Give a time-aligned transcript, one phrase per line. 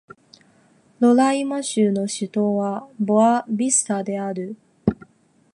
[0.99, 4.57] ロライマ州の州都はボア・ヴィスタである